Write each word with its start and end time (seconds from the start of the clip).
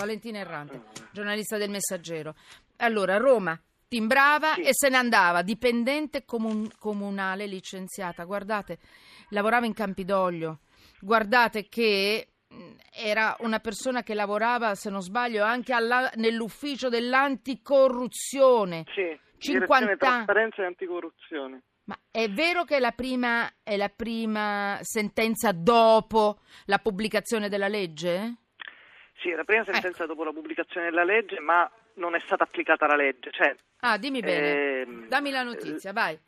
Valentina 0.00 0.38
Errante, 0.38 0.82
giornalista 1.12 1.56
del 1.58 1.70
Messaggero. 1.70 2.34
Allora, 2.78 3.16
Roma 3.18 3.58
timbrava 3.86 4.54
Sì. 4.54 4.62
e 4.62 4.70
se 4.72 4.88
ne 4.88 4.96
andava, 4.96 5.42
dipendente 5.42 6.24
comun- 6.24 6.70
comunale 6.78 7.46
licenziata. 7.46 8.24
Guardate, 8.24 8.78
lavorava 9.30 9.66
in 9.66 9.74
Campidoglio. 9.74 10.60
Guardate 11.00 11.68
che 11.68 12.28
mh, 12.48 12.70
era 12.92 13.36
una 13.40 13.60
persona 13.60 14.02
che 14.02 14.14
lavorava, 14.14 14.74
se 14.74 14.90
non 14.90 15.02
sbaglio, 15.02 15.44
anche 15.44 15.72
alla- 15.72 16.10
nell'ufficio 16.16 16.88
dell'anticorruzione. 16.88 18.84
Sì, 18.94 19.18
50 19.38 19.84
direzione 19.84 19.96
trasparenza 19.96 20.62
e 20.62 20.66
anticorruzione. 20.66 21.62
Ma 21.84 21.98
è 22.10 22.28
vero 22.28 22.64
che 22.64 22.76
è 22.76 22.78
la 22.78 22.92
prima, 22.92 23.50
è 23.62 23.76
la 23.76 23.88
prima 23.88 24.78
sentenza 24.82 25.50
dopo 25.52 26.38
la 26.66 26.78
pubblicazione 26.78 27.48
della 27.48 27.68
legge? 27.68 28.34
Sì, 29.20 29.30
la 29.32 29.44
prima 29.44 29.64
sentenza 29.64 30.06
dopo 30.06 30.24
la 30.24 30.32
pubblicazione 30.32 30.88
della 30.88 31.04
legge, 31.04 31.38
ma 31.40 31.70
non 31.94 32.14
è 32.14 32.20
stata 32.20 32.44
applicata 32.44 32.86
la 32.86 32.96
legge. 32.96 33.30
Cioè, 33.30 33.54
Ah, 33.80 33.98
dimmi 33.98 34.20
bene. 34.20 34.80
ehm, 34.80 35.08
Dammi 35.08 35.30
la 35.30 35.42
notizia, 35.42 35.92
vai. 35.92 36.18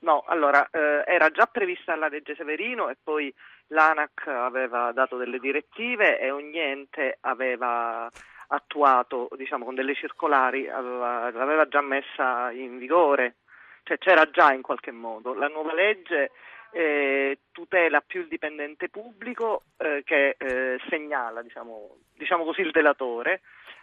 No, 0.00 0.22
allora, 0.26 0.68
eh, 0.70 1.02
era 1.06 1.30
già 1.30 1.46
prevista 1.46 1.96
la 1.96 2.08
legge 2.08 2.34
Severino 2.34 2.90
e 2.90 2.96
poi 3.02 3.34
l'ANAC 3.68 4.26
aveva 4.26 4.92
dato 4.92 5.16
delle 5.16 5.38
direttive 5.38 6.18
e 6.20 6.30
ogni 6.30 6.58
ente 6.58 7.16
aveva 7.22 8.10
attuato, 8.48 9.28
diciamo, 9.36 9.64
con 9.64 9.74
delle 9.74 9.94
circolari, 9.94 10.68
aveva- 10.68 11.30
l'aveva 11.30 11.66
già 11.66 11.80
messa 11.80 12.50
in 12.50 12.76
vigore, 12.76 13.36
cioè 13.84 13.96
c'era 13.96 14.28
già 14.30 14.52
in 14.52 14.60
qualche 14.60 14.90
modo. 14.92 15.32
La 15.32 15.48
nuova 15.48 15.72
legge 15.72 16.32
eh, 16.74 17.38
tutela 17.52 18.00
più 18.00 18.20
il 18.22 18.28
dipendente 18.28 18.88
pubblico 18.88 19.62
eh, 19.78 20.02
che 20.04 20.36
eh, 20.38 20.78
segnala, 20.88 21.40
diciamo, 21.42 21.96
diciamo 22.16 22.44
così, 22.44 22.60
il 22.62 22.72
delatore. 22.72 23.40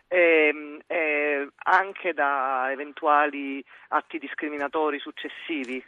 ehm, 0.07 0.81
eh, 0.87 1.47
anche 1.63 2.13
da 2.13 2.69
eventuali 2.69 3.63
atti 3.89 4.19
discriminatori 4.19 4.99
successivi 4.99 5.81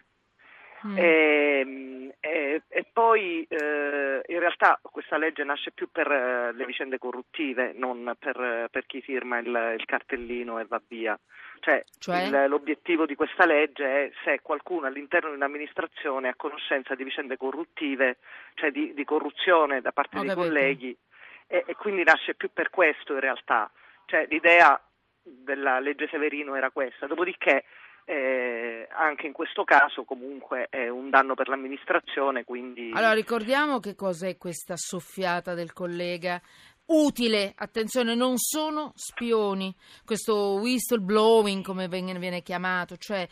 Mm. 0.85 0.97
Ehm, 0.97 2.13
E, 2.19 2.61
e 2.69 2.72
poi 2.93 3.45
eh, 3.49 4.21
in 4.27 4.39
realtà 4.39 4.79
questa 4.81 5.17
legge 5.17 5.43
nasce 5.43 5.71
più 5.71 5.89
per 5.91 6.09
eh, 6.09 6.53
le 6.53 6.65
vicende 6.65 6.99
corruttive, 6.99 7.73
non 7.75 8.15
per, 8.19 8.39
eh, 8.39 8.67
per 8.69 8.85
chi 8.85 9.01
firma 9.01 9.39
il, 9.39 9.75
il 9.77 9.85
cartellino 9.85 10.59
e 10.59 10.65
va 10.65 10.79
via. 10.87 11.19
Cioè, 11.59 11.83
Cioè? 11.97 12.21
il- 12.23 12.45
l'obiettivo 12.49 13.05
di 13.05 13.15
questa 13.15 13.45
legge 13.45 13.85
è 13.85 14.11
se 14.23 14.39
qualcuno 14.41 14.85
all'interno 14.85 15.29
di 15.29 15.35
un'amministrazione 15.35 16.27
è 16.27 16.31
a 16.31 16.35
conoscenza 16.35 16.93
di 16.93 17.03
vicende 17.03 17.35
corruttive, 17.35 18.17
cioè 18.53 18.69
di, 18.71 18.93
di 18.93 19.03
corruzione 19.03 19.81
da 19.81 19.91
parte 19.91 20.17
Ho 20.17 20.21
dei 20.21 20.29
capito. 20.29 20.47
colleghi 20.47 20.95
e, 21.47 21.63
e 21.65 21.75
quindi 21.75 22.03
nasce 22.03 22.35
più 22.35 22.49
per 22.53 22.69
questo 22.69 23.13
in 23.13 23.19
realtà. 23.19 23.71
Cioè, 24.05 24.27
l'idea 24.29 24.79
della 25.21 25.79
legge 25.79 26.07
Severino 26.09 26.53
era 26.55 26.69
questa. 26.69 27.07
Dopodiché 27.07 27.63
eh, 28.05 28.87
anche 28.91 29.27
in 29.27 29.33
questo 29.33 29.63
caso 29.63 30.03
comunque 30.03 30.67
è 30.69 30.89
un 30.89 31.09
danno 31.09 31.35
per 31.35 31.47
l'amministrazione, 31.47 32.43
quindi 32.43 32.91
Allora, 32.93 33.13
ricordiamo 33.13 33.79
che 33.79 33.95
cos'è 33.95 34.37
questa 34.37 34.75
soffiata 34.77 35.53
del 35.53 35.73
collega. 35.73 36.41
Utile, 36.85 37.53
attenzione, 37.55 38.13
non 38.13 38.37
sono 38.37 38.91
spioni. 38.95 39.73
Questo 40.03 40.59
whistleblowing, 40.59 41.63
come 41.63 41.87
viene 41.87 42.41
chiamato, 42.41 42.97
cioè 42.97 43.25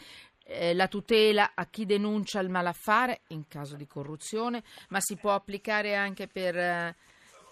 eh, 0.45 0.73
la 0.73 0.87
tutela 0.87 1.51
a 1.53 1.65
chi 1.65 1.85
denuncia 1.85 2.39
il 2.39 2.49
malaffare 2.49 3.21
in 3.29 3.47
caso 3.47 3.75
di 3.75 3.87
corruzione, 3.87 4.63
ma 4.89 4.99
si 5.01 5.17
può 5.17 5.33
applicare 5.33 5.95
anche 5.95 6.27
per, 6.27 6.57
eh, 6.57 6.95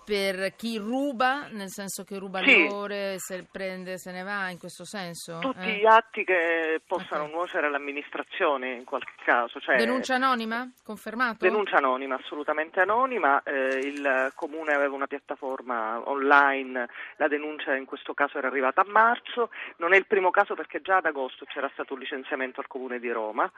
per 0.10 0.56
chi 0.56 0.80
ruba, 0.80 1.50
nel 1.52 1.70
senso 1.70 2.04
che 2.04 2.18
ruba 2.18 2.40
Sì. 2.40 2.46
le 2.58 2.70
ore, 2.74 3.16
se 3.20 3.46
prende, 3.52 4.00
se 4.00 4.12
ne 4.12 4.24
va, 4.24 4.50
in 4.50 4.58
questo 4.58 4.84
senso? 4.84 5.38
tutti 5.40 5.60
Eh? 5.70 5.78
gli 5.78 5.86
atti 5.86 6.24
che 6.24 6.82
possano 6.88 7.26
Ok. 7.26 7.30
nuocere 7.32 7.68
all'amministrazione 7.68 8.74
in 8.74 8.86
qualche 8.86 9.12
caso. 9.24 9.60
Cioè, 9.60 9.76
Denuncia 9.76 10.16
anonima? 10.16 10.68
Confermato? 10.84 11.38
Denuncia 11.46 11.78
anonima, 11.78 12.16
assolutamente 12.16 12.80
anonima, 12.80 13.44
eh, 13.44 13.78
il 13.86 14.32
comune 14.34 14.74
aveva 14.74 14.96
una 14.96 15.06
piattaforma 15.06 16.02
online, 16.10 16.90
la 17.18 17.28
denuncia 17.28 17.76
in 17.76 17.86
questo 17.86 18.16
caso 18.16 18.40
era 18.40 18.48
arrivata 18.48 18.82
a 18.82 18.86
marzo, 18.88 19.52
non 19.78 19.94
è 19.94 19.98
il 19.98 20.08
primo 20.08 20.32
caso 20.32 20.56
perché 20.56 20.82
già 20.82 20.98
ad 20.98 21.06
agosto 21.06 21.46
c'era 21.46 21.70
stato 21.74 21.94
un 21.94 22.00
licenziamento 22.00 22.62
al 22.62 22.68
comune 22.68 22.98
di 23.00 23.12
Roma 23.12 23.50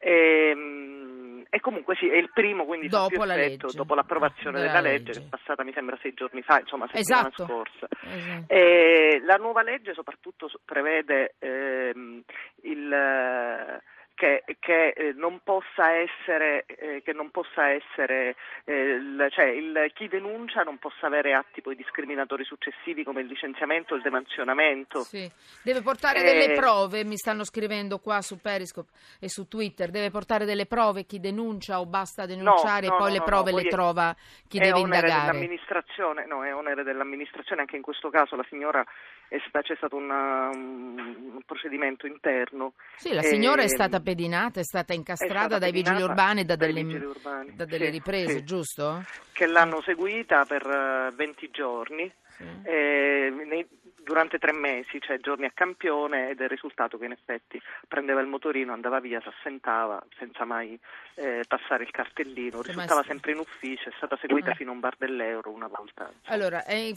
Ehm, 0.00 1.13
e, 1.50 1.60
comunque 1.60 1.94
sì, 1.96 2.08
è 2.08 2.16
il 2.16 2.30
primo 2.32 2.64
quindi 2.64 2.88
Dopo 2.88 3.22
effetto, 3.24 3.66
legge. 3.66 3.76
dopo 3.76 3.94
l'approvazione 3.94 4.58
Della 4.60 4.72
della 4.72 4.80
legge, 4.80 5.04
legge. 5.06 5.20
che 5.20 5.26
è 5.26 5.28
passata 5.28 5.64
mi 5.64 5.72
sembra 5.72 5.98
sei 6.00 6.14
giorni 6.14 6.42
fa, 6.42 6.60
insomma 6.60 6.88
settimana 6.92 7.28
Esatto. 7.28 7.44
scorsa. 7.44 7.86
Esatto. 8.06 8.52
Eh, 8.52 9.20
la 9.24 9.36
nuova 9.36 9.62
legge 9.62 9.94
soprattutto 9.94 10.48
prevede 10.64 11.34
ehm, 11.38 12.22
il, 12.62 13.80
che, 14.14 14.44
che, 14.60 14.88
eh, 14.90 15.12
non 15.14 15.40
possa 15.42 15.90
essere, 15.92 16.64
eh, 16.66 17.02
che 17.02 17.12
non 17.12 17.30
possa 17.30 17.68
essere 17.70 18.36
eh, 18.64 18.72
il- 18.94 19.26
cioè 19.30 19.46
il- 19.46 19.90
chi 19.94 20.08
denuncia 20.08 20.62
non 20.62 20.78
possa 20.78 21.06
avere 21.06 21.34
atti 21.34 21.60
poi 21.60 21.74
discriminatori 21.76 22.44
successivi 22.44 23.02
come 23.04 23.20
il 23.20 23.26
licenziamento 23.26 23.94
o 23.94 23.96
il 23.96 24.02
demansionamento. 24.02 25.00
Sì. 25.02 25.30
Deve 25.62 25.82
portare 25.82 26.20
Eh, 26.20 26.22
delle 26.24 26.54
prove, 26.54 27.04
mi 27.04 27.16
stanno 27.16 27.44
scrivendo 27.44 27.98
qua 27.98 28.20
su 28.22 28.40
Periscope 28.40 28.90
e 29.20 29.28
su 29.28 29.46
Twitter, 29.48 29.90
deve 29.90 30.10
portare 30.10 30.44
delle 30.44 30.66
prove 30.66 31.04
chi 31.04 31.18
denuncia 31.20 31.80
o 31.80 31.86
basta 31.86 32.24
denunciare 32.26 32.86
no, 32.86 32.94
e 32.94 32.96
poi 32.96 33.06
no, 33.08 33.12
le 33.12 33.18
no, 33.18 33.24
prove 33.24 33.50
no, 33.50 33.56
le 33.58 33.64
trova 33.68 34.16
chi 34.48 34.58
è 34.58 34.60
deve 34.62 34.78
onere 34.80 35.06
indagare. 35.08 35.26
dell'amministrazione, 35.32 36.26
no, 36.26 36.44
è 36.44 36.54
onere 36.54 36.82
dell'amministrazione, 36.84 37.62
anche 37.62 37.76
in 37.76 37.82
questo 37.82 38.10
caso 38.10 38.36
la 38.36 38.46
signora 38.48 38.84
è 39.28 39.38
sta- 39.48 39.62
c'è 39.62 39.74
stato 39.76 39.96
una- 39.96 40.48
un, 40.54 41.32
un 41.34 41.42
procedimento 41.44 42.06
interno. 42.06 42.74
Sì, 42.96 43.12
la 43.12 43.22
signora 43.22 43.60
è 43.62 43.64
Ehm, 43.64 43.68
stata 43.70 44.00
pedinata, 44.04 44.60
è 44.60 44.64
stata 44.64 44.92
incastrata 44.92 45.40
stata 45.46 45.58
dai 45.58 45.72
vigili 45.72 46.02
urbani 46.02 46.40
e 46.40 46.44
da 46.44 46.54
delle, 46.56 46.82
urbani, 46.82 47.54
da 47.56 47.64
delle 47.64 47.86
sì, 47.86 47.90
riprese, 47.90 48.32
sì. 48.38 48.44
giusto? 48.44 49.02
che 49.32 49.46
l'hanno 49.46 49.82
seguita 49.82 50.44
per 50.44 50.64
eh, 50.64 51.10
20 51.16 51.50
giorni, 51.50 52.12
Sì. 52.36 52.44
eh, 52.64 53.32
nei- 53.48 53.66
durante 54.04 54.38
tre 54.38 54.52
mesi, 54.52 55.00
cioè 55.00 55.18
giorni 55.18 55.46
a 55.46 55.50
campione, 55.54 56.28
ed 56.28 56.38
è 56.40 56.44
il 56.44 56.50
risultato 56.50 56.98
che 56.98 57.06
in 57.06 57.12
effetti 57.12 57.58
prendeva 57.88 58.20
il 58.20 58.26
motorino, 58.26 58.72
andava 58.74 59.00
via, 59.00 59.18
si 59.22 59.28
assentava 59.28 60.04
senza 60.18 60.44
mai 60.44 60.78
eh, 61.14 61.42
passare 61.48 61.84
il 61.84 61.90
cartellino, 61.90 62.60
Sì, 62.62 62.68
risultava 62.68 63.00
è- 63.00 63.04
sempre 63.06 63.32
in 63.32 63.38
ufficio, 63.38 63.88
è 63.88 63.92
stata 63.96 64.16
seguita 64.20 64.50
Eh. 64.50 64.54
fino 64.56 64.70
a 64.70 64.74
un 64.74 64.80
bar 64.80 64.94
dell'euro 64.98 65.50
una 65.50 65.68
volta. 65.68 66.02
insomma. 66.04 66.34
Allora, 66.34 66.64
è 66.64 66.92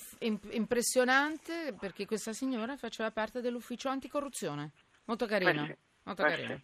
impressionante 0.51 1.73
perché 1.79 2.05
questa 2.05 2.33
signora 2.33 2.75
faceva 2.75 3.09
parte 3.11 3.41
dell'ufficio 3.41 3.89
anticorruzione. 3.89 4.71
Molto 5.05 5.25
carino. 5.25 5.63
Eh 5.63 5.65
sì. 5.67 5.75
Molto 6.07 6.23
carino. 6.23 6.61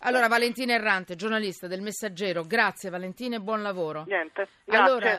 Allora, 0.00 0.28
Valentina 0.28 0.72
Errante, 0.72 1.14
giornalista 1.14 1.66
del 1.66 1.82
Messaggero, 1.82 2.42
grazie 2.44 2.88
Valentina 2.88 3.36
e 3.36 3.40
buon 3.40 3.62
lavoro. 3.62 4.04
Niente, 4.06 4.48
grazie. 4.64 4.82
Allora, 4.82 5.16